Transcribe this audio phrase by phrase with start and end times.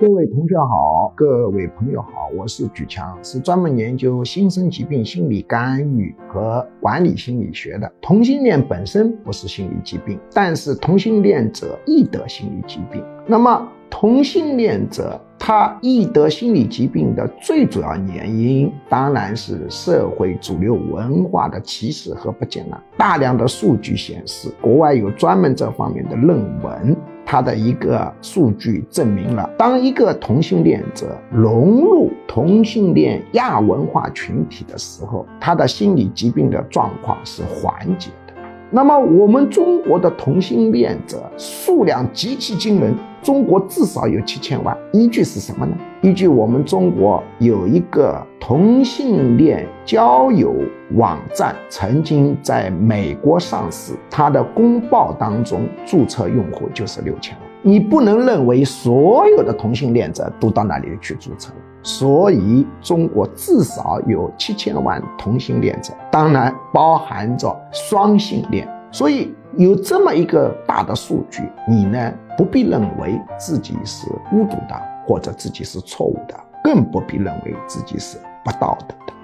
[0.00, 7.92] 各位同学好，各位朋友好，我是举强，是专门研究新生疾病心理干预和管理心理学的。
[8.00, 13.02] 同性恋本身不是心理疾病，但是同性恋者易得心理疾病。
[13.26, 22.80] 那么同性恋者他易得心理疾病的最主要原因，当然是社会主流文化的歧视和不接纳。
[22.96, 26.96] 大量的数据显示，国外有专门这方面的论文。
[27.30, 38.32] 他的一个数据证明了，当一个同性恋者融入同性恋亚文化群体的时候，他的心理疾病的状况是缓解的。
[38.70, 44.74] 那么，我们中国的同性恋者数量极其惊人，中国至少有七千万。
[44.94, 45.76] 依据是什么呢？
[46.00, 50.54] 依据我们中国有一个同性恋交友
[50.94, 57.46] 网站，曾经在美国上市，它的公报当中注册用户就是六千万。
[57.60, 68.66] 你不能认为所有的同性恋者都到那里去注册，所以中国至少有七千万同性恋者，当然包含着双性恋。
[68.90, 74.82] 所以有这么一个大的数据，你呢不必认为自己是孤独的。
[75.06, 79.17] 或者自己是错误的，更不必认为自己是不道德的。